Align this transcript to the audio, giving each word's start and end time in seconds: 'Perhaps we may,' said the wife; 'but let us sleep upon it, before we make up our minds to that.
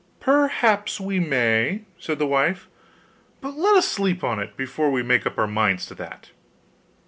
'Perhaps 0.19 0.99
we 0.99 1.19
may,' 1.19 1.83
said 1.99 2.17
the 2.17 2.25
wife; 2.25 2.67
'but 3.39 3.55
let 3.55 3.75
us 3.75 3.87
sleep 3.87 4.17
upon 4.17 4.39
it, 4.39 4.57
before 4.57 4.89
we 4.89 5.03
make 5.03 5.27
up 5.27 5.37
our 5.37 5.45
minds 5.45 5.85
to 5.85 5.93
that. 5.93 6.31